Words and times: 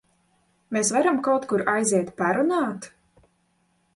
Mēs 0.77 0.89
varam 0.95 1.19
kaut 1.27 1.45
kur 1.51 1.63
aiziet 1.75 2.11
parunāt? 2.21 2.91